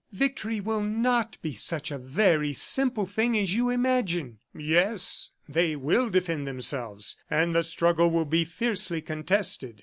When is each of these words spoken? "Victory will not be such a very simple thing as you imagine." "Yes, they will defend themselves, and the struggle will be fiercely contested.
"Victory 0.13 0.59
will 0.59 0.81
not 0.81 1.37
be 1.43 1.53
such 1.53 1.91
a 1.91 1.97
very 1.99 2.53
simple 2.53 3.05
thing 3.05 3.37
as 3.37 3.53
you 3.53 3.69
imagine." 3.69 4.39
"Yes, 4.51 5.29
they 5.47 5.75
will 5.75 6.09
defend 6.09 6.47
themselves, 6.47 7.17
and 7.29 7.53
the 7.53 7.61
struggle 7.61 8.09
will 8.09 8.25
be 8.25 8.43
fiercely 8.43 9.03
contested. 9.03 9.79